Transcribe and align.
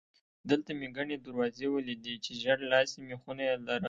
دلته 0.49 0.69
مې 0.77 0.87
ګڼې 0.97 1.15
دروازې 1.27 1.67
ولیدې 1.71 2.15
چې 2.23 2.31
ژېړ 2.41 2.59
لاسي 2.71 2.99
مېخونه 3.07 3.41
یې 3.49 3.55
لرل. 3.65 3.79